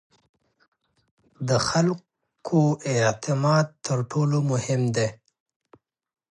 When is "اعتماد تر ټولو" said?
2.93-4.37